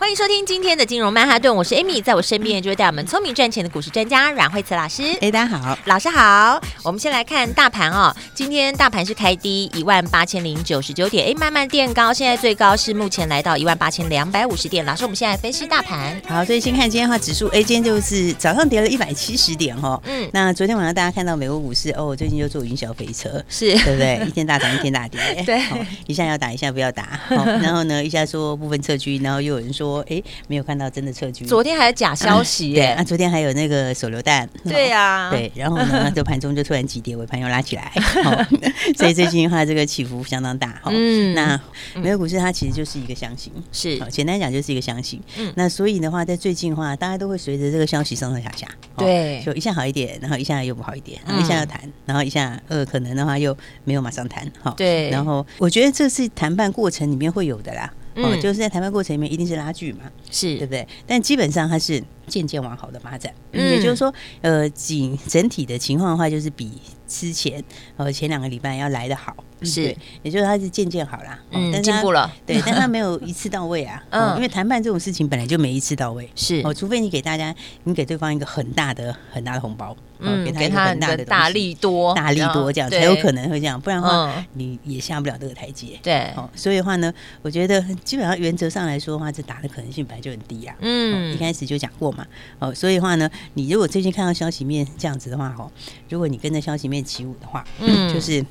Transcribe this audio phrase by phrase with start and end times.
[0.00, 5.02] 欢迎收听今天的金融曼哈顿，我是 Amy，在我身边就是带我们聪明赚钱的股市专家阮慧慈老师。
[5.20, 6.58] 哎，大家好，老师好。
[6.84, 14.84] 我们先来看大盘哦，今天大盘是开低一万八千零九十九点，哎，慢慢垫高，现在最高是目前来到一万八千两百五十点。
[14.86, 16.18] 老师，我们现在分析大盘。
[16.28, 20.02] 好，所以先看今天的话，指数，哎，今天就是早上跌了一百七十点哈、哦。
[20.04, 24.24] 嗯，那昨天晚上大家看到美国股市哦，最近就做云霄飞车，是对不对？
[24.26, 25.20] 一天大涨，一天大跌。
[25.44, 27.20] 对、哦，一下要打，一下不要打。
[27.30, 30.68] 哦、 然后呢，一下说部分撤军，然后又有人说，哎，没有。
[30.68, 37.90] 看到真的撤军，昨天还有假消息耶、嗯，对啊，昨天还有那个手榴弹， 对呀、啊， 对，然后呢，这盘中就突然急跌，尾盘又拉起来，
[38.26, 38.46] 哦、
[38.94, 41.58] 所以最近的话，这个起伏相当大，嗯，那
[41.94, 57.90] 美国股市它其实就是一个箱型，是，简单讲就是一个箱型，嗯，那所以的话，在最近的话，大家都会随着这个消息上上下下，对，就一下好一点，然后一下又不好一点，然后一下要谈，然后一下呃可能的话又没有马上谈，哈，对，然后我觉得这是谈判过程里面会有的啦。
[58.24, 60.86] 哦，就是在谈判过程里面一定是拉锯嘛，是对不对？
[61.06, 64.12] 但基本上它是渐渐往好的发展，嗯，也就是说，
[64.42, 67.62] 呃，仅整体的情况的话，就是比之前
[67.96, 76.60] 呃前两个礼拜要来的好，是，也就是它是渐渐好啦，嗯，进步了，对，但它没有一次到位啊， 嗯，因为谈判这种事情本来就没一次到位，是。
[76.64, 79.96] 哦，除非你给大家，你给对方一个很大的很大的红包。
[80.20, 85.96] 嗯，给他一个很大的大力多，大力多这样才有可能会这样，不然的话你也下不了这个台阶。
[86.02, 90.74] 对，哦，所以的话呢，我觉得基本上原则上来说的话，这打的可能性本来就很低啊。
[90.80, 92.17] 嗯，一开始就讲过嘛。
[92.58, 95.70] 哦，所以的话呢，你如果最近看到消息面这样子的话，哈，
[96.08, 98.44] 如果你跟着消息面起舞的话，嗯，就是。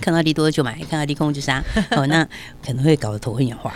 [0.00, 2.28] 看到利多就买，看到利空就杀，哦，那
[2.66, 3.72] 可能会搞得头昏眼花，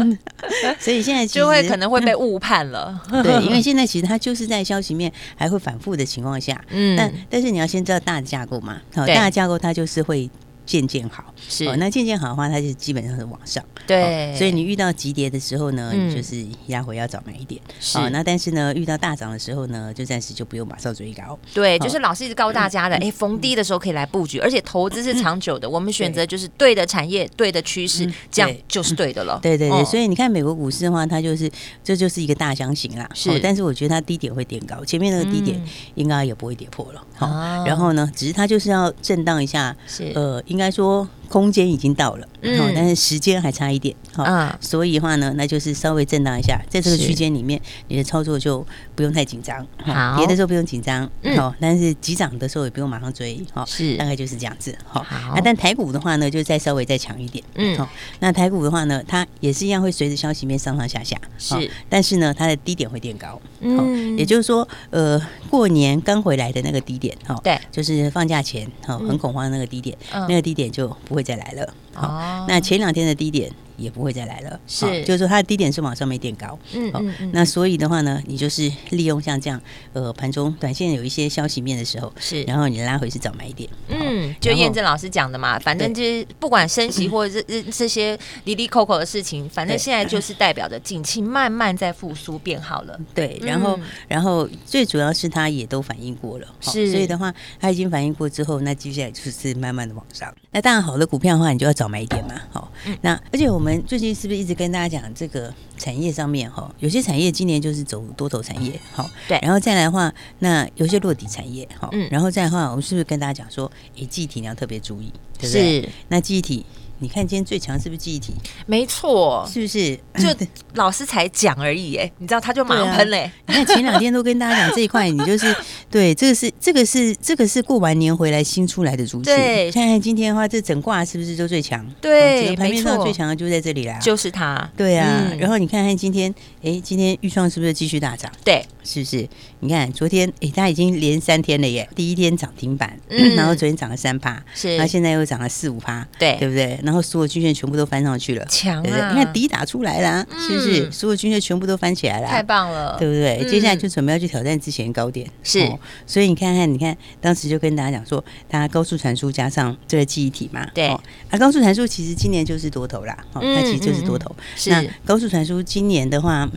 [0.78, 3.00] 所以现在就会可能会被误判了。
[3.22, 10.28] 对，因为现在其实它就是在消息面还会反复的情况下，嗯，但但是你要先知道大的架构嘛，好，大的架构它就是会。
[10.66, 13.64] 渐渐好是，哦，那渐渐好的话，它就基本上是往上。
[13.86, 17.60] 对，哦，所以你遇到急跌的时候呢，嗯，你就是压回要早买一点。
[17.78, 21.38] 是，哦，那但是呢，遇到大涨的时候呢，就暂时就不用马上追高。
[21.54, 25.70] 对，就是老师一直告诉大家的，哎，逢低的时候可以来布局，而且投资是长久的。
[25.70, 29.38] 我们选择就是对的产业、对的趋势，这样就是对的了。
[29.40, 31.48] 对对对，所以你看美国股市的话，它就是
[31.84, 33.08] 这就是一个大箱型啦。
[33.14, 35.62] 是，但是我觉得它低点会垫高，前面那个低点
[35.94, 37.02] 应该也不会跌破了。
[37.14, 37.28] 好，
[37.64, 39.76] 然后呢，只是它就是要震荡一下。
[39.86, 41.06] 是，呃，应应该说。
[41.28, 48.64] 空间已经到了，嗯，但是时间还差一点，好，嗯，所以的话呢，那就是稍微震荡一下，在这个区间里面，你的操作就
[48.94, 55.04] 不用太紧张，好，跌的时候不用紧张，好，但是急涨的时候也不用马上追，好，是，大概就是这样子，好，
[55.34, 57.88] 那但台股的话呢，就再稍微再强一点，嗯，好，
[58.20, 65.20] 那台股的话呢，它也是一样会随着消息面上上下下，是，但是呢，它的低点会垫高，嗯，也就是说，呃，
[65.50, 73.50] 过年刚回来的那个低点，哈，对，就是放假前，哈，很恐慌的那个低点，那个低点就不会再来了，好，那前两天的低点。
[73.76, 79.60] 也不会再来了，是，就是说它的低点是往上没垫高，嗯，嗯，嗯，那所以的话呢，你就是利用像这样，
[79.92, 93.78] 呃，盘中短线有一些消息面的时候，是，然后你拉回去早买一点，嗯，就验证老师讲的嘛，反正就是不管升息或者这 这这些哩哩扣扣的事情，反正现在就是代表着景气慢慢在复苏变好了，对，然后
[94.08, 102.72] 然后最主要是它也都反应过了，是，所以的话它已经反应过之后，那接下来就是慢慢的往上，那当然好的股票的话，你就要早买一点嘛，好，
[103.02, 103.65] 那而且我们。
[103.66, 106.72] 我们最近是不是一直跟大家讲这个产业上面哈？
[106.78, 115.82] 有些产业今年就是走多头产业，好，对，然后再来的话，那有些落底产业，好，嗯，然后再来的话，我们是不是跟大家讲说，诶，记忆体你要特别注意，对不对？
[115.82, 116.64] 是，那记忆体。
[116.98, 118.32] 你看今天最强是不是记忆体？
[118.66, 119.96] 没错，是不是？
[120.18, 123.30] 就 老师才讲而已，哎，你知道他就马上喷嘞。
[123.46, 125.54] 你看前两天都跟大家讲这一块，你就是
[125.90, 129.36] 对这个是 这个是这个是过完年回来新出来的主线。
[129.36, 131.86] 对，看看今天的话，这整挂是不是都最强？
[132.00, 134.68] 对，盘面上最强的就在这里啦，就是它。
[134.76, 138.30] 对啊，然后你看看今天，哎，今天预创是不是继续大涨？
[138.42, 139.28] 对，是不是？
[139.60, 142.98] 你看昨天，哎，它已经连三天了耶，第一天涨停板，
[143.36, 146.78] 然后昨天涨了三趴，是，然后现在又涨了四五趴，对，对不对？
[146.86, 149.10] 然后所有均线全部都翻上去了，强啊！
[149.10, 150.92] 你看底打出来了，是不是？
[150.92, 153.44] 所有均线全部都翻起来了，太棒了，对不对？
[153.50, 155.68] 接下来就准备要去挑战之前高点，是。
[156.06, 160.86] 所以你看看，你看当时就跟大家讲说，大家高速传输加上这个记忆体嘛，对。
[160.86, 161.00] 啊，
[161.36, 164.32] 高速传输其实今年就是多头啦，哦，它其实就是多头。
[164.66, 166.48] 那高速传输今年的话，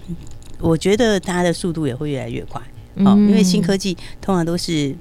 [0.59, 2.61] 我觉得它的速度也会越来越快，
[2.97, 4.95] 哦，因为新科技通常都是。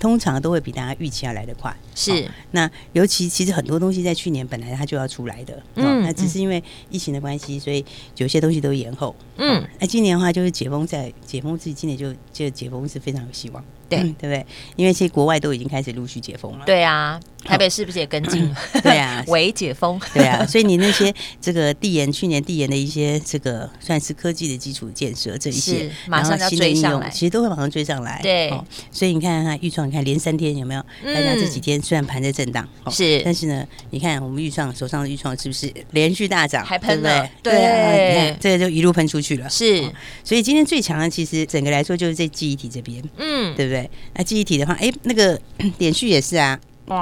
[0.00, 2.30] 通常都会比大家预期要来得快，是、哦。
[2.50, 7.84] 那尤其其实很多东西在去年本来它就要出来的，嗯、哦，那只是因为疫情的关系，所以
[8.16, 9.14] 有些东西都延后。
[9.36, 13.62] 嗯，那、哦、今年的话就是解封在解封自己今年就就解封是非常有希望。
[13.90, 14.46] 对，对不对？
[14.76, 16.64] 因为其实国外都已经开始陆续解封了。
[16.64, 18.48] 对啊，台北是不是也跟进？
[18.82, 20.00] 对啊， 微解封。
[20.14, 28.20] 对啊，所以你那些这个地研，去年地研的一些这个算是科技的基础建设这一些，马上要追上来，其实都会马上追上来。
[28.22, 28.50] 对，
[28.90, 30.82] 所以你看它预创，你看连三天有没有？
[31.04, 36.64] 大家这几天虽然盘在震荡，是，但是呢，你看我们预创手上的预创是不是连续大涨？
[36.64, 39.48] 还喷了，对，你看这个就一路喷出去了。
[39.48, 39.82] 是，
[40.22, 43.79] 所以今天最强的其实整个来说就是在记忆体这边，嗯，对不对？
[44.14, 45.40] 那记忆体的话，哎，那个
[45.78, 46.58] 点序也是啊。
[46.86, 46.98] 对，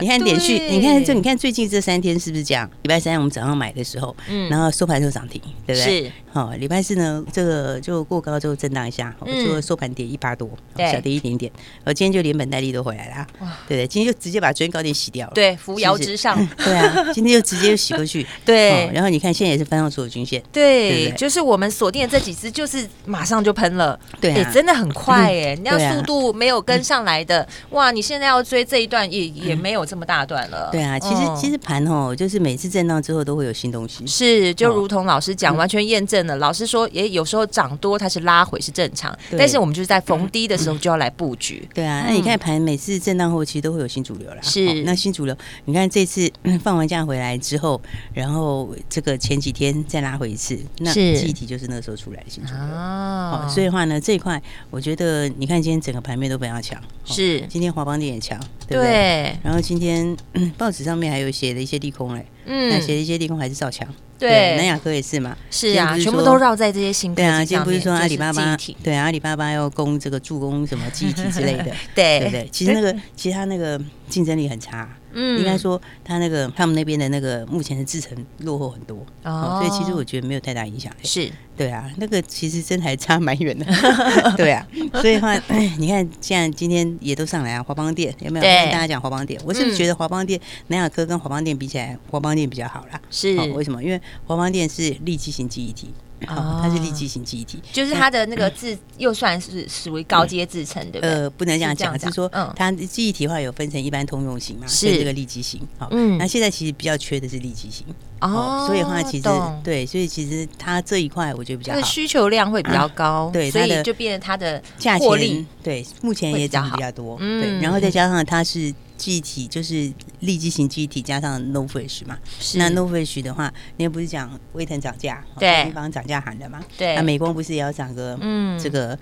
[0.00, 2.66] 你看连续，你看这，你看最近这三天是不是这样？
[2.84, 6.04] 礼拜三我们早上买的时候，嗯，然后收盘就涨停，对不对？
[6.04, 6.12] 是。
[6.32, 11.50] 好，礼拜四呢，这个就过高之后震荡一下，就收盘跌一八多，小跌一点点。
[11.84, 18.88] 而今天就连本带利都回来了，哇，对对，今天就直接把昨天高点洗掉了，对，扶摇直上，对啊， 今天就直接就洗过去，对。
[18.92, 28.98] 然后你看现在也是翻上所有均线，对，就是我们锁定的这几只，就是马上就喷了，对，真的很快哎，你要速度没有跟上来的，哇，你现在要追这一段。
[29.10, 30.68] 也也没有这么大段了。
[30.70, 34.06] 对啊，其实其实盘哦，就是每次震荡之后都会有新东西。
[34.06, 36.36] 是，就如同老师讲，完全验证了。
[36.36, 41.68] 老师说，也有时候涨多它是拉回是正常，但是我们就是在逢低的时候就要来布局。
[41.74, 44.42] 对啊，那你看盘每次震荡后，其实都会有新主流了。
[44.42, 46.30] 是，那新主流，你看这次
[46.62, 47.80] 放完假回来之后，
[48.12, 52.62] 然后这个前几天再拉回一次，那记忆体就是那个时候出来的新主流。
[52.62, 54.40] 哦，所以的话呢，这一块
[54.70, 56.80] 我觉得你看今天整个盘面都非常强。
[57.04, 58.92] 是，今天华邦电也强，对不对？
[58.92, 60.16] 对，然后今天
[60.58, 63.86] 报纸上面还有写了一些利空嘞，嗯，那写了一些地方还是照强，
[64.18, 71.64] 对，南亚科也是嘛，是啊，全部都绕在这些新对啊，今天不是说阿里巴巴，对，阿里巴巴要攻这个助攻什么机体之类的，
[71.94, 72.18] 对。
[72.20, 74.88] 对对，其实那个其实它那个竞争力很差。
[75.12, 80.92] 嗯，应该说他那个他们那边的那个目前的制程落后很多哦，所以其实我觉得没有太大影响。
[81.02, 83.64] 是，对啊，那个其实真的还差蛮远的。
[84.36, 85.34] 对啊，所以的话，
[85.78, 88.42] 你看现在今天也都上来啊，华邦店有没有？
[88.42, 93.00] 跟大家讲华邦店，我是不是觉得华邦电、南亚科跟华邦店比起来，华邦店比较好啦？
[93.10, 93.82] 是，为什么？
[93.82, 95.90] 因为华邦店是立即型记忆体。
[96.26, 101.10] 哦， 它是立即型记忆体，就是它的那个制又算是属于高阶制程，对不对？
[101.10, 105.60] 呃，不能这样讲，是说，嗯，它记忆体的话有分成一般通用型嘛，是这个立即型。
[105.78, 107.86] 好，嗯，那现在其实比较缺的是立即型。
[108.20, 109.28] 哦，所以的话其实
[109.62, 118.74] 对，所以其实它这一块我觉得比较好，需求量会比较高，对，所以就变成它的价钱，对，目前也涨比较多，对，然后再加上它是。
[118.98, 119.90] 记忆体就是
[120.20, 122.58] 立即型记忆体加上 NOR Flash 嘛，是。
[122.58, 128.98] 那 NOR Flash 的话，你也不是讲威腾涨价，对，地方涨价喊的嘛，对，那美光不是也要涨个，嗯，这个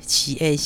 [0.00, 0.56] 企诶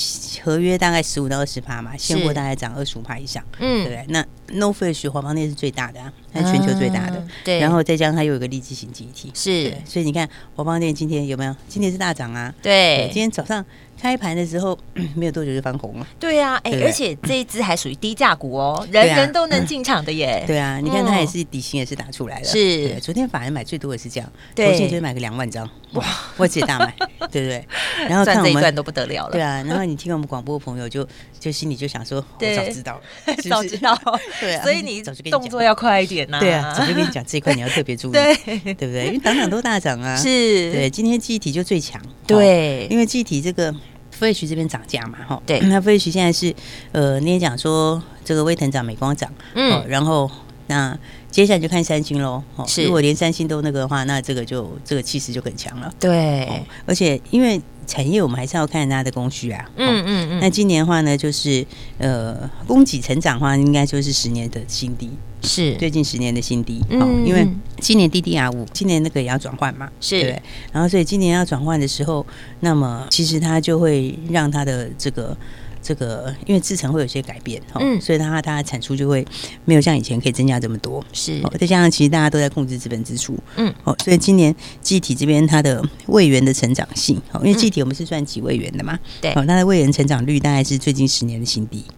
[0.44, 4.04] 合约大概十五到二十趴嘛，现货大概涨二十五趴以上，嗯，对不对？
[4.08, 4.22] 那
[4.60, 11.56] NOR Flash 华邦电是最大的，啊，它是全球最大的，对，然后再加上它又有一个立基型记忆体，是，所以你看华邦电今天有没有？
[11.68, 13.64] 今天是大涨啊，对，今天早上。
[14.04, 14.78] 开盘的时候
[15.16, 16.06] 没有多久就翻红了。
[16.20, 20.44] 对呀，哎，而且这一只还属于低价股哦，人人都能进场的耶。
[20.46, 22.44] 对啊，你看它也是底薪也是打出来了。
[22.44, 26.04] 是，昨天法人买最多的是这样，昨天就买个两万张，哇，
[26.36, 26.94] 我姐大买，
[27.32, 27.66] 对不对？
[28.06, 29.32] 然后看这一段都不得了了。
[29.32, 31.08] 对啊，然后你听我们广播的朋友就
[31.40, 33.00] 就心里就想说，我早知道，
[33.48, 33.98] 早知道，
[34.38, 36.38] 对啊，所以你动作要快一点呐。
[36.40, 38.34] 对啊，早就跟你讲这一块你要特别注意，对
[38.74, 39.06] 对不对？
[39.06, 40.14] 因为档档都大涨啊。
[40.14, 40.24] 是，
[40.72, 41.98] 对，今天记忆体就最强。
[42.26, 43.74] 对，因为记忆体这个。
[44.18, 46.54] Flash 这边涨价嘛，哈，对，那 Flash 现在是，
[46.92, 50.30] 呃，你也讲说这个威腾涨，美光涨，嗯，然后
[50.68, 50.96] 那
[51.34, 56.48] 接下来就看三星喽，是，如果连三星都那个的话，那这个就这个气势就很强了，对，
[56.86, 61.66] 而且因为产业我们还是要看它的供需啊，嗯嗯嗯，那今年的话呢，就是
[61.98, 65.10] 呃，供给成长的话，应该就是十年的新低。
[65.42, 65.74] 是。
[65.74, 67.44] 最近十年的新低，嗯，因为
[67.80, 70.20] 今年 DDR 五，今年那个也要转换嘛，是。
[70.20, 70.40] 对，
[70.72, 72.24] 然后所以今年要转换的时候，
[72.60, 75.36] 那么其实它就会让它的这个
[75.84, 79.24] 这个，因为制成会有些改变，嗯，所以它它的产出就会
[79.66, 91.92] 没有像以前可以增加这么多，是，再加上其实大家都在控制资本支出，嗯，哦，所以今年记忆体这边它的位元的成长性，哦，因为记忆体我们是算几位元的嘛，对，哦，它的位元成长率大概是最近十年的新低，哦。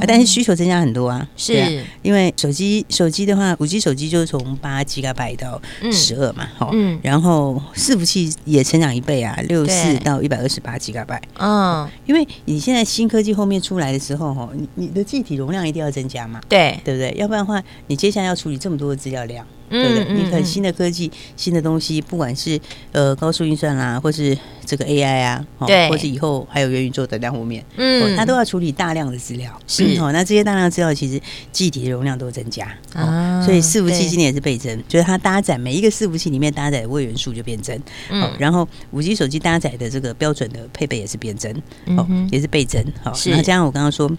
[0.00, 1.82] 啊，但是需求增加很多啊，是。
[2.02, 5.60] 因为手机手机的话，五 G 手机就是从八 G 嘎拜到
[5.92, 17.14] 十二嘛，哈，嗯，然后伺服器也成长一倍啊，六四到一百二十八 G 嘎拜，嗯，因为你现在新科技后面出来的时候，哈，你你的记忆体容量一定要增加嘛，对，对不对？
[17.18, 19.44] 要不然的话，你接下来要处理这么多的资料量。
[19.68, 20.14] 对不对？
[20.14, 22.58] 你看新的科技、新的东西，不管是
[22.92, 29.84] 呃高速运算啦，或是这个 AI 啊，对，或是以后还有元宇宙等量方面，嗯，它都要处理大量的资料，是。
[30.00, 30.12] 哦。
[30.12, 31.20] 那这些大量资料其实
[31.52, 37.78] 记忆体的容量都增加啊，所以伺服器今年也是倍增，就是它搭载每一个伺服器里面搭载的位元数就变增，
[38.10, 41.52] 嗯，然后五 G 手机搭载的这个标准的配备也是变增，
[41.96, 44.10] 哦，也是倍增，好，那加上我刚刚说。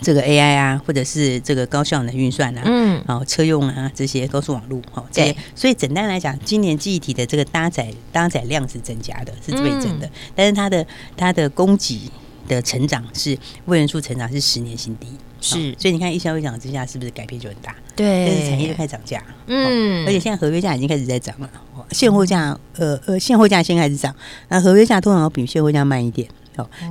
[0.00, 12.00] 这个 AI 啊，或者是这个高效能运算啊，嗯，好，车用啊，这些高速网络，哈，这些，所以简单来讲，今年记忆体的这个搭载搭载量是增加的，是倍增的，嗯、但是它的它的供给
[12.46, 15.08] 的成长是位人数成长是十年新低，
[15.40, 17.74] 是，所以你看一消一涨之下，是不是改变就很大？
[17.96, 21.50] 对，但是产业就开始涨价，嗯，而且现在合约价已经开始在涨了，
[21.90, 24.14] 现货价，呃呃，现货价先开始涨，
[24.48, 26.28] 那合约价通常要比现货价慢一点。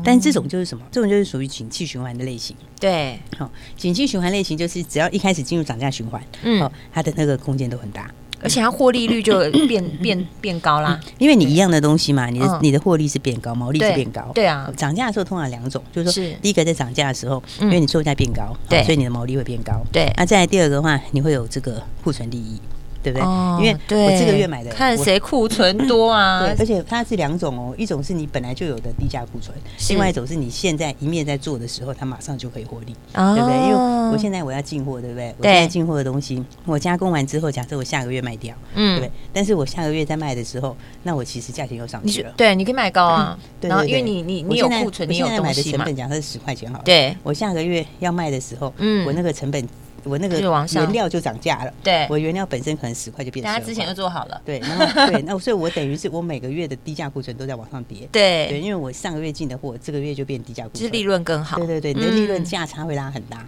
[0.04, 0.84] 但是这种就是什么？
[0.92, 2.56] 这种就是属于景气循环的类型。
[2.80, 8.10] 对，好，景气循环类型就是只要一开始进入涨价循环，嗯，它的那个空间都很大，
[8.42, 11.00] 而且它获利率就 变变变高啦。
[11.18, 14.32] 因为你一样的东西嘛，你的你的获利是变高，毛利是变高。
[14.34, 19.82] 对啊，涨价的时候通常两种，就是说，第一个在涨价的时候，因为你售价变高，对，所以你的毛利会变高。
[19.92, 22.60] 对，那再来第二个的话，你会有这个库存利益。
[23.12, 23.66] 对不对？
[23.66, 26.42] 因为我这个月买的，看谁库存多啊。
[26.42, 29.56] 对，而且它是两种哦，一种是你本来就有的低价库存，
[29.90, 33.56] 另外一种是你现在一面在做的时候，它马上就可以获利，对不对？
[33.68, 33.76] 因为
[34.12, 35.34] 我现在我要进货，对不对？
[35.38, 39.18] 我现在进货的东西，我加工完之后，假设我下个月卖掉，嗯，对不对？
[39.34, 42.34] 但是我下个月在卖的时候，那我其实价钱又上去了。
[42.36, 43.38] 对，你可以卖高啊。
[43.62, 45.78] 然后因为你你你有库存，你有东西嘛。
[45.78, 46.84] 成本假设是十块钱好了。
[46.84, 49.68] 对，我下个月要卖的时候，嗯，我那个成本。
[50.08, 53.52] 我那个原料就涨价了，对，我原料本身可能十块就变成。
[53.52, 63.46] 大家之前就做好了，对，然后对，那所以我等于是我每个月的低价库存都在往上叠， 对，对，因为我上个月进的货，这个月就变低价库存，就是利润更好，对对对，你的利润价差会拉很大，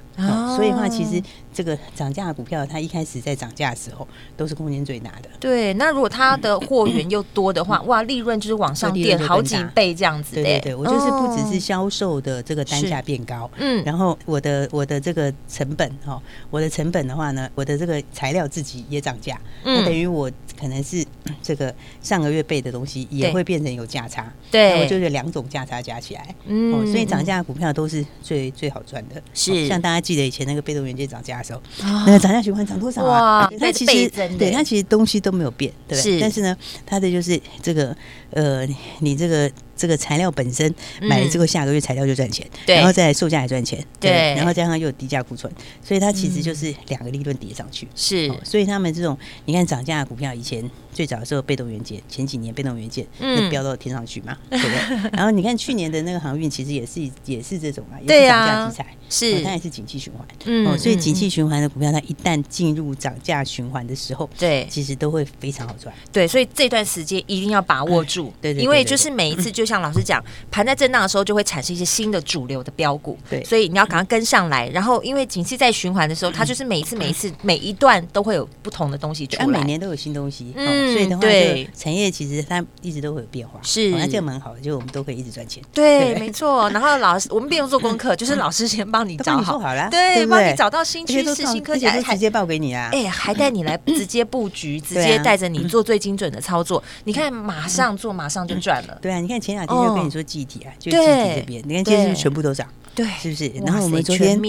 [0.56, 1.22] 所以的话其实
[1.54, 5.30] 这个涨价的股票，它一开始在涨价的时候都是空间最大的。
[5.40, 10.36] 对，那如果它的 货源又多的话，哇，利润就是往上垫好几倍这样子。
[10.36, 17.50] 对对对，我就是不只是销售的这个单价变高，嗯，然后我的我的这个成本哈，我的成本的话呢。
[17.56, 21.04] 我的这个材料自己也涨价，那等于我可能是
[21.42, 29.22] 这个上个月备的东西也会变成有价差，对，我就是两种价差加起来，嗯，所以涨价股票都是最最好赚的。
[29.34, 31.62] 是，像大家记得以前那个被动元件涨价的时候，
[32.06, 33.50] 那个涨价循环涨多少啊？
[33.60, 37.96] 它其实对它其实东西都没有变，对，是，但是呢，它的就是这个
[38.32, 38.66] 呃，
[39.00, 39.52] 你这个。
[39.80, 45.52] 这个材料本身买了之后，下个月材料就赚钱，对，然后再来售价也赚钱，对，然后加上又有低价库存，
[45.84, 53.50] 所以它其实就是两个利润叠上去，是，所以他们这种你看涨价的股票，以前最早的时候被动元件，前几年被动元件嗯。
[53.50, 55.10] 飙到天上去嘛， 对不对？
[55.14, 69.69] 然后你看去年的那个航运，其实也是也是这种啊，也是涨价题材，是，它也是景气循环，嗯，所以景气循环的股票，它一旦进入涨价循环的时候，对，其实都会非常好赚，对，所以这段时间一定要把握住，对对，因为就是每一次就。
[69.70, 74.68] 像老师讲，盘在震荡的时候，就会产生一些新的主流的标股，对，所以你要赶快跟上来。
[74.70, 86.70] 然后，因为景气在循环的时候，它就是每一次、每一次、每一段都会有不同的东西出来，每年都有新东西，嗯，所以的话，对，产业其实它一直都会有变化，是，那这样蛮好的，就我们都可以一直赚钱，对，没错。
[86.72, 96.82] 然后老师，我们不用做功课， 就是老师先帮你找好，好了，对，帮你找到新趋势、新科技，还直接报给你啊，哎，还带你来 直接布局，直接带着你做最精准的操作。
[97.04, 98.98] 你看，马上做，马上就赚了。
[99.02, 100.24] 对啊，你看前两天就跟你说。
[100.30, 102.68] 记忆体啊，就记忆体这边，你看今天是不是全部都涨？
[102.94, 103.48] 对，是不是？
[103.66, 104.40] 然后我们昨天，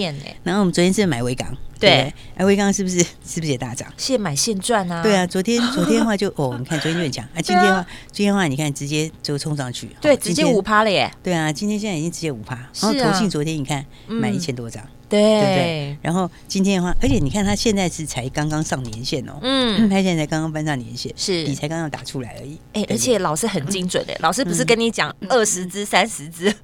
[0.43, 3.89] 然后我们昨天是买维港，对，哎，维港是不是是不是也大涨？
[3.97, 5.03] 现买现赚啊！
[5.03, 11.11] 对啊，昨天 昨天的话就哦，你看昨天就很强，啊，今天的话，今天的话你看直接就冲上去，对，直接五趴了耶！
[11.23, 14.83] 对啊，今天现在已经直接五趴，然后投信昨天你看买一千多张。
[15.11, 15.99] 对，对对？
[16.01, 22.57] 然后今天的话，而且你看他现在是才刚刚上年线哦，嗯，他现在才刚刚搬上年线，是，你才刚刚打出来而已。
[22.73, 26.55] 哎，而且老师很精准的，老师不是跟你讲二十只、三十只，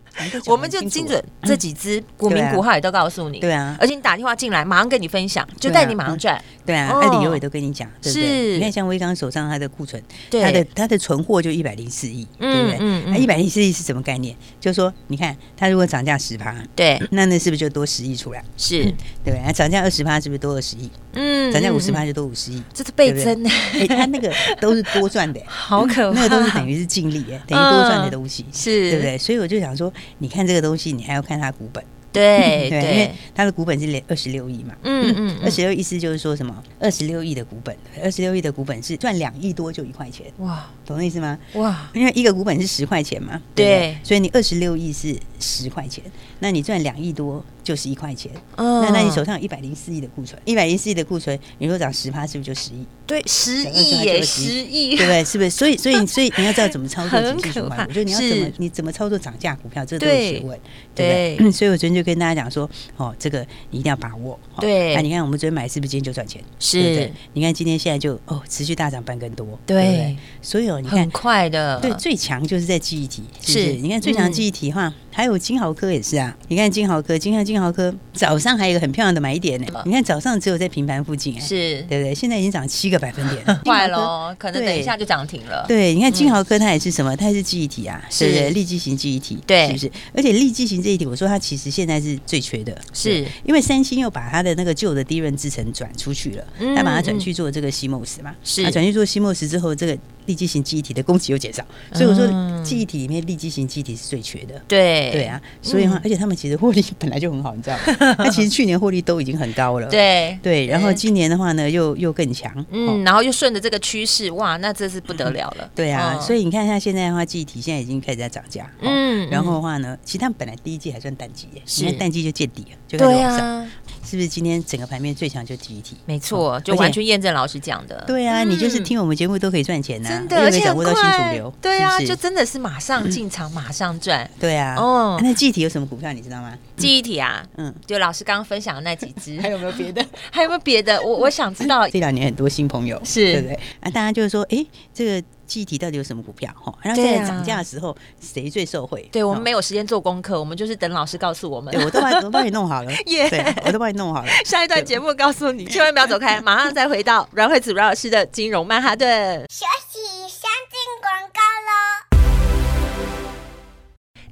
[0.47, 8.55] 我们就精准这几只股民股号也都告诉你，对啊，而且你打电话进来，马上跟你分享，就带你马上赚，对啊，那理由也都跟你讲，是。
[8.57, 12.79] 你看像威刚手上他的库存，他的他的存货就一百零四亿，对不对？
[13.07, 14.37] 那一百零四亿是什么概念？
[14.61, 18.43] 就是说，你看他如果涨价十趴，对，那那是不是就多十亿出来？
[18.57, 18.83] 是，
[19.25, 19.53] 对不对？
[19.53, 20.91] 涨价二十趴，是不是多二十亿？
[21.13, 23.51] 嗯，涨价五十趴就多五十亿，这是倍增呢。
[23.75, 26.21] 哎，他那个都是多赚的， 好可怕。
[26.21, 29.19] 那个都是等于是净利，哎，等于多赚的东西，是对不对？
[29.19, 31.83] 所以我就想说，你看这个东西，你还要看它股本，
[32.13, 34.75] 对 对，因为它的股本是二十六亿嘛。
[34.83, 36.63] 嗯嗯，二十六意思就是说什么？
[36.81, 40.27] 二十六亿的股本，二十六亿的股本是赚两亿多就一块钱。
[40.39, 41.39] 哇，懂那意思吗？
[41.55, 43.41] 哇，因为一个股本是十块钱嘛。
[43.55, 46.03] 对，所以你二十六亿是十块钱，
[46.41, 48.31] 那你赚两亿多就是一块钱。
[48.57, 52.87] 那那你手上有一百零四亿的库存，一百零四亿的库存，你说涨十趴是不是就十亿？
[53.05, 55.25] 对，十亿耶，十亿，对不对？
[55.25, 55.51] 是不是？
[55.51, 57.85] 所以，所以， 所以你要知道怎么操作经济循环。
[57.89, 60.57] 我觉得你要怎么，你怎么操作涨价股票，这都是学问，
[60.95, 61.51] 对不对？
[61.51, 64.39] 所以我昨天就跟大家讲说，哦，这个你一定要把握。
[64.61, 66.41] 对，那你看我们昨天买，是不是今天就赚钱？
[66.61, 67.11] 是。
[67.33, 70.17] 你看今天现在就哦，持续大涨半更多，对。
[70.41, 73.73] 所以哦，你看很快的，对，最强就是在记忆体，是。
[73.75, 76.37] 你看最强记忆体的话，还有金豪科也是啊。
[76.49, 79.67] 你看金豪科，今天金豪科早上还有一个很漂亮的买点呢。
[79.87, 82.15] 你看早上只有在平盘附近，是对不对？
[82.15, 85.65] 现在已经涨七个百分点， 快了，可能等一下就涨停了。
[85.67, 87.17] 对，你看金豪科它也是什么？
[87.17, 88.51] 它也是记忆体啊，是？
[88.51, 89.91] 利基型记忆体，对，是不是？
[90.13, 96.45] 而且立基型记忆体，我说它其实现在是最缺的，是因为三星又把它的那个旧的 DRAM 制程转出去了，
[96.77, 99.97] 它把它转去做这个 CMOS 嘛，是，转去做 CMOS 之后，这个。
[100.27, 102.27] 利基型记忆体的供给又减少，所以我说
[102.63, 104.61] 记忆体里面立基型记忆体是最缺的。
[104.69, 108.15] 对对啊，所以话，而且他们其实获利本来就很好，你知道吗？
[108.19, 109.89] 他其实去年获利都已经很高了。
[109.89, 112.53] 对对，然后今年的话呢，又又更强。
[112.71, 115.71] 嗯，然后又顺着这个趋势，哇，那这是不得了了。
[115.75, 118.71] 对啊，所以你看，一下现在的话，记忆体现在已经开始在涨价。
[118.81, 123.67] 嗯，然后的话呢，其实他们本来第一季还算淡季耶，现在淡季就见底了，就开始往上。
[124.09, 125.97] 是不是今天整个盘面最强就记忆体？
[126.05, 128.05] 没错，就完全验证老师讲的。
[128.07, 131.53] 对啊，你就是听我们节目都可以赚钱呐，真的，而且掌握到新主流。
[131.61, 134.29] 对啊，就真的是马上进场，马上赚。
[134.41, 136.53] 对啊，哦，那记忆体有什么股票你知道吗？
[136.77, 140.05] 记忆体啊，嗯，就老师刚刚分享的那几只， 还有没有别的？
[140.31, 141.01] 还有没有别的？
[141.03, 141.87] 我我想知道。
[141.91, 143.55] 这两年很多新朋友，是对不对？
[143.81, 145.27] 啊，大家就是说，哎，这个。
[145.47, 146.53] 记忆体到底有什么股票？
[146.61, 149.09] 哈，然后现在涨价的时候，谁最受惠？
[149.13, 151.73] 对，我们没有时间做功课，我们就是等老师告诉我们。
[151.73, 153.55] 对，我都帮我都帮你弄好了，耶！
[153.65, 154.29] 我都帮你弄好了。
[154.45, 159.09] 下一段节目告诉你，千万不要走开， 马上再回到阮慧子阮老师的金融曼哈顿。
[159.49, 161.96] 学习，先进广告喽。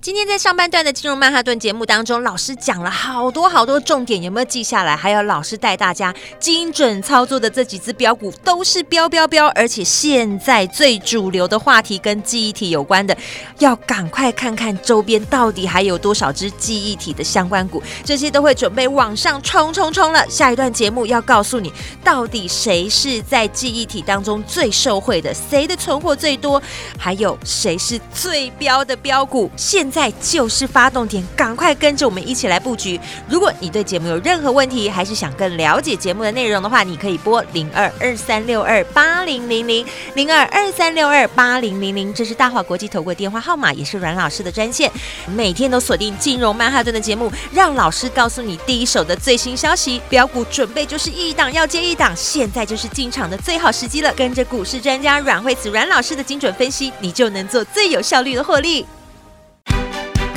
[0.05, 4.95] 今天在上半段的金融曼哈顿节目当中，老师讲了好多好多重点，有没有记下来？
[4.95, 13.17] 还有老师带大家精准操作的这几只标股都是标标标，而且现在最主流的话题跟记忆体有关的，
[13.61, 20.29] 要赶快看看周边到底还有多少只记忆体的相关股，这些都会准备往上冲冲冲了。
[20.29, 21.73] 下一段节目要告诉你，
[22.05, 26.63] 到底谁是在记忆体当中最受惠的，谁的存货最多，
[26.99, 33.01] 还有谁是最标的标股，现在就是发动点，赶快跟着我们一起来布局。
[33.29, 44.91] 如果你对节目有任何问题，还是想更了解节目的内容的话，你可以拨零二二三六二八零零零零二二三六二八零零零，这是大华国际投顾电话号码，也是阮老师的专线。
[45.29, 50.03] 每天都锁定金融曼哈顿的节目，让老师告诉你第一手的最新消息。
[50.09, 54.13] 标股准备就是一档要接一档，现在就是进场的最好时机了。
[54.15, 58.85] 跟着股市专家阮慧慈阮老师的精准分析，你就能做最有效率的获利。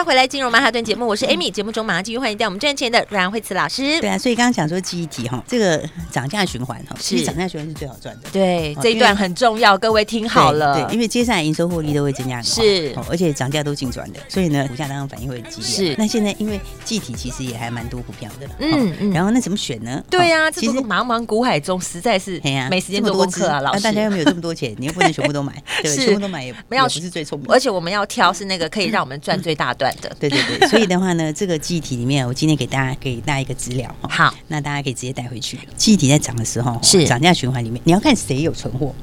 [0.00, 1.50] 好，赶快回来金融曼哈顿节目，我是 Amy。
[1.50, 4.00] 节目中马上继续欢迎带我们赚钱的阮慧慈老师。
[4.00, 8.30] 对啊，所以刚刚讲说记忆体哈，这个涨价循环哈，其实涨价循环是最好赚的。
[8.32, 10.86] 对，这一段很重要，各位听好了。
[10.86, 15.90] 对，因为接下来营收获利都会增加，是，而且涨价都净赚的，所以呢，股价当然反应会激烈。
[15.90, 20.02] 是，那现在因为记忆体其实也还蛮多股票的，嗯嗯，然后那怎么选呢？
[20.08, 23.80] 对啊，其实茫茫股海中实在是没时间做功课啊，老师。
[23.82, 27.46] 那大家又没有这么多钱，你又不能全部都买， 对，全部都买也不是最聪明。
[27.50, 30.14] 而且我们要挑是那个可以让我们赚最大段的。
[30.18, 34.08] 对对对， 所以的话呢，这个记忆体里面，我今天给大家给大家一个资料哈。
[34.08, 35.58] 好，那大家可以直接带回去。
[35.76, 38.94] 记忆体在涨的时候，是涨价循环里面，你要看谁有存货。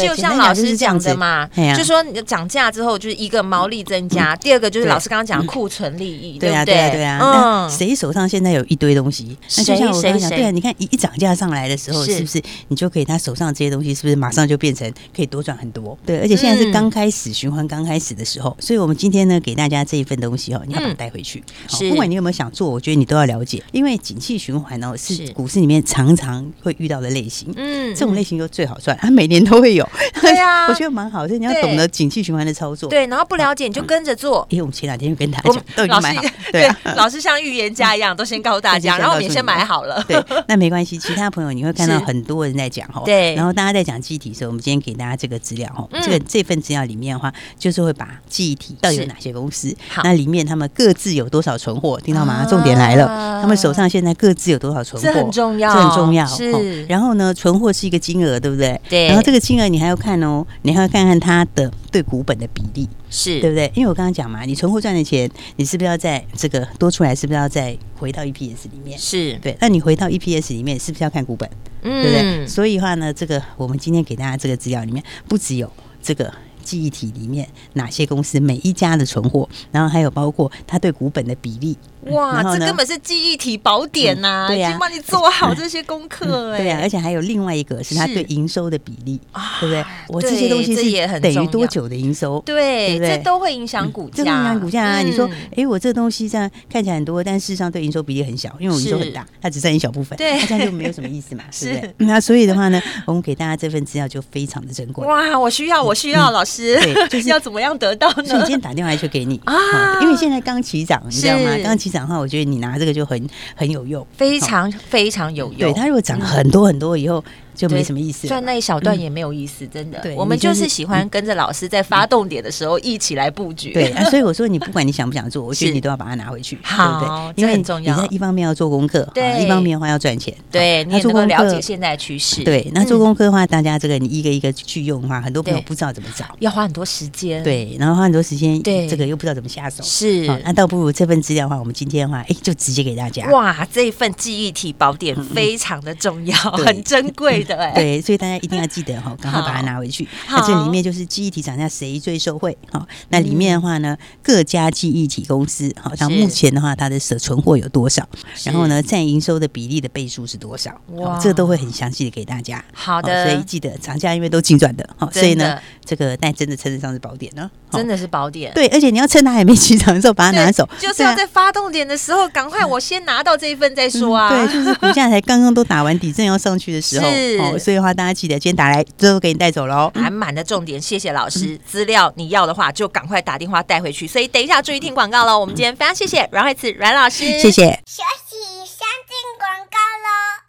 [0.00, 7.20] 就像老师讲的嘛，就说你涨价之后，就是一个毛利增加，第二个就是老师刚刚讲库存利益，对啊，对啊，对啊。
[7.22, 9.36] 嗯，谁手上现在有一堆东西？
[9.56, 15.96] 那就像我刚刚讲，对啊，你看一一涨价上来的时候，是不是你就可以他手上这些东西，是不是马上就变成可以多赚很多？
[16.06, 21.42] 对，而且现在是刚开始循环刚开始的时候，所以我们今天呢，给大家这一份东西哦，你要把它带回去。
[21.68, 27.52] 是，不管你有没有想做，我觉得你都要了解，因为景气循环哦，是股市里面常常会遇到的类型。
[27.56, 29.88] 嗯，这种类型就最好赚，它每年都会有。
[30.20, 32.88] 对啊， 我觉得蛮好，所以你要懂得景气循环的操作。
[32.88, 34.46] 对，然后不了解你就跟着做。
[34.50, 36.22] 因为我们前两天就跟大家讲，都已经买好。
[36.52, 40.02] 对，老师像预言家一样，都先告诉大家，然后我们先买好了。
[40.08, 43.02] 对，那没关系，其他朋友你会看到 很多人在讲哦。
[43.04, 52.44] 对，然后大家在讲记忆体的时候，我们今天给大家这个资料哈，这个这份资料里面的话，就是会把记忆体到底有哪些公司，那里面他们各自有多少存货，听到吗？
[52.48, 55.08] 重点来了，他们手上现在各自有多少存货？
[55.08, 56.26] 这很重要，这很重要。
[56.26, 58.80] 是，然后呢，存货是一个金额，对不对？
[58.88, 59.06] 对。
[59.06, 63.70] 然后这个金额你还要看哦，你还要看看它的对股本的比例，是对不对？
[63.74, 67.14] 因为我刚刚讲嘛，你存货赚的钱，你是不是要在这个多出来？
[67.14, 68.98] 是不是要再回到 EPS 里面？
[68.98, 69.56] 是对。
[69.60, 71.48] 那你回到 EPS 里面，是不是要看股本？
[71.82, 72.46] 嗯，对不对？
[72.46, 75.70] 所以的话呢，这个我们今天给大家这个资料里面，不只有
[76.02, 76.32] 这个。
[76.62, 81.76] 记忆体里面哪些公司每一家的存货，然后还有包括它对股本的比例。
[82.10, 84.46] 哇，这根本是记忆体宝典呐！
[84.48, 86.58] 对呀，已经帮你做好这些功课哎。
[86.62, 89.20] 对呀，而且还有另外一个是它对营收的比例，
[89.60, 89.84] 对不对？
[90.08, 92.40] 我这些东西是等于多久的营收？
[92.44, 94.24] 对，这都会影响股价。
[94.24, 95.00] 这会影响股价啊！
[95.00, 101.94] 你说，哎，我这东西这样看起来很多，但事实上对营收比例很小，因为我营收很大，它只占一小部分，对，它这样就没有什么意思嘛， 是不对？
[101.98, 105.06] 那所以的话呢，我们给大家这份资料就非常的珍贵。
[105.06, 108.24] 哇，我需要，我需要，老师，对，就是 要怎么样得到呢？
[108.24, 111.50] 所以今天打电话就给你啊，因为现在刚起涨，你知道吗？
[111.62, 112.72] 刚起涨的话，我觉得你拿。
[112.76, 115.58] 这个就很很有用，非常非常有用。
[115.60, 117.22] 对，它如果涨很多很多以后。
[117.54, 120.00] 就没什么意思，赚那一小段也没有意思，真的。
[120.00, 123.72] 对，我们就是喜欢跟着老师在发动点的时候一起来布局。
[123.72, 127.94] 对，所以我说你不管你想不想做，我觉得你都要把它拿回去，好，因为很重要。
[127.94, 132.42] 你在一方面要做功课，对，一方面的话要赚钱，对，你能够了解现在的趋势。
[132.42, 137.42] 对，那做功课的话，大家这个你一个一个去用的话，很多朋友不知道怎么找，要花很多时间。
[137.42, 139.82] 对，然后花很多时间，对，这个又不知道怎么下手。
[139.82, 143.26] 是，那倒不如这份资料的话，我们今天的话，哎，就直接给大家。
[143.30, 147.72] 哇，这一份记忆体宝典非常的重要， 很珍贵的哎。
[147.74, 148.22] 对，所以。
[148.22, 150.06] 大家一定要记得哈， 赶快把它拿回去。
[150.28, 152.56] 那这里面就是记忆体涨价谁最受惠？
[152.70, 158.08] 好，那里面的话呢，各家记忆体公司好，像目前的话，它的存存货有多少？
[158.44, 160.80] 然后呢，占营收的比例的倍数是多少？
[160.92, 162.64] 哇，这都会很详细的给大家。
[162.72, 168.54] 好的，所以记得涨价因为都精准的，好，所以呢，这个但真的称得上是宝典呢，真的是宝典。
[168.54, 174.28] 对，而且你要趁它还没起涨的时候把它拿走， 就是要在发动点的时候赶快，我先拿到这一份再说啊。
[174.28, 177.08] 对，就是股价才刚刚都打完底，正要上去的时候，
[177.40, 178.84] 哦，所以的话大家记得今天打来。
[178.98, 181.58] 最后给你带走喽，满满的重点，谢谢老师。
[181.66, 184.06] 资料你要的话，就赶快打电话带回去。
[184.06, 185.38] 所以等一下注意听广告喽。
[185.38, 187.64] 我们今天非常谢谢阮慧慈阮老师，谢谢。
[187.86, 190.41] 休息，先进广告喽。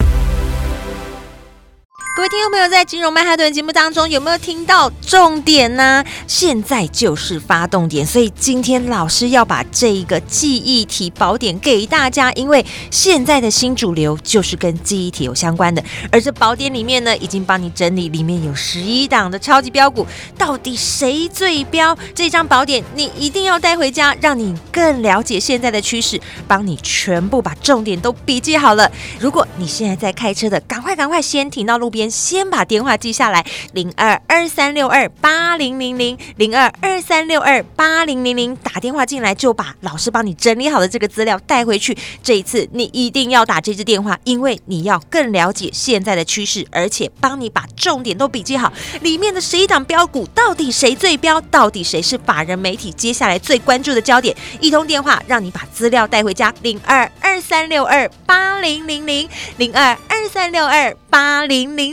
[2.15, 6.05] 各位听众朋友，在金融曼哈顿节目当中有没有听到重点呢？
[6.27, 20.05] 现在就是发动点，所以今天老师要把这一个记忆体宝典给大家，因为现在的新主流就是跟记忆体有相关的，而这宝典里面呢，已经帮你整理，里面有十一档的超级标股，
[20.37, 21.97] 到底谁最标？
[22.13, 28.91] 这张宝典你一定要带回家，让你更了解现在的趋势，帮你全部把重点都笔记好了。
[29.19, 32.02] 如果你现在在开车的，赶快赶快先停到路边。
[32.09, 41.97] 先把电话记下来，零二二三六二八零零零，零二二三六二八零零零，打电话进来就把老师帮你整理好的这个资料带回去。
[42.21, 48.71] 这一次你一定要打这支电话，因为你要更了解现在的趋势，而且帮你把重点都笔记好。
[49.01, 51.39] 里面的十一档标股到底谁最标？
[51.49, 54.35] 到底谁是法人媒体接下来最关注的焦点？
[54.59, 61.92] 一通电话让你把资料带回家，零二二三六二八零零零，零二二三六二八零零